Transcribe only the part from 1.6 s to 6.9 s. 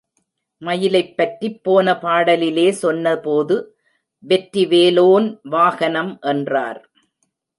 போன பாடலிலே சொன்னபோது வெற்றி வேலோன் வாகனம் என்றார்.